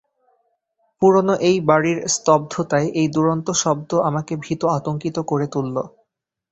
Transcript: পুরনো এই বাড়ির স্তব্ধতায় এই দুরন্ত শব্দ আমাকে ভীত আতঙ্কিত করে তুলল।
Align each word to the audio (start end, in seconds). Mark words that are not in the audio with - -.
পুরনো 1.01 1.33
এই 1.41 1.57
বাড়ির 1.69 1.97
স্তব্ধতায় 2.07 2.87
এই 2.93 3.07
দুরন্ত 3.07 3.47
শব্দ 3.63 3.91
আমাকে 4.09 4.33
ভীত 4.43 4.61
আতঙ্কিত 4.77 5.17
করে 5.29 5.45
তুলল। 5.53 5.75